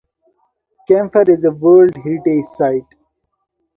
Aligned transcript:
Champaner 0.89 1.37
is 1.37 1.43
a 1.43 1.51
World 1.51 1.95
Heritage 2.03 2.45
Site. 2.55 2.95